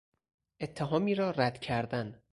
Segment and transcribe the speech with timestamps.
[0.59, 2.23] اتهامی را رد کردن